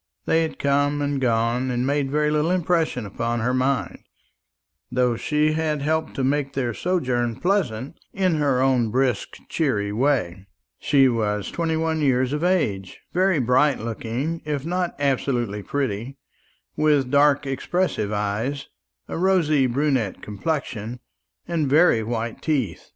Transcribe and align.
They 0.25 0.41
had 0.41 0.57
come 0.57 0.99
and 1.03 1.21
gone, 1.21 1.69
and 1.69 1.85
made 1.85 2.09
very 2.09 2.31
little 2.31 2.49
impression 2.49 3.05
upon 3.05 3.41
her 3.41 3.53
mind, 3.53 3.99
though 4.91 5.15
she 5.15 5.51
had 5.53 5.83
helped 5.83 6.15
to 6.15 6.23
make 6.23 6.53
their 6.53 6.73
sojourn 6.73 7.35
pleasant 7.39 7.99
in 8.11 8.37
her 8.37 8.63
own 8.63 8.89
brisk 8.89 9.37
cheery 9.47 9.91
way. 9.93 10.47
She 10.79 11.07
was 11.07 11.51
twenty 11.51 11.77
one 11.77 12.01
years 12.01 12.33
of 12.33 12.43
age, 12.43 12.99
very 13.13 13.37
bright 13.37 13.77
looking, 13.77 14.41
if 14.43 14.65
not 14.65 14.95
absolutely 14.97 15.61
pretty, 15.61 16.17
with 16.75 17.11
dark 17.11 17.45
expressive 17.45 18.11
eyes, 18.11 18.69
a 19.07 19.19
rosy 19.19 19.67
brunette 19.67 20.23
complexion, 20.23 20.99
and 21.47 21.69
very 21.69 22.01
white 22.01 22.41
teeth. 22.41 22.89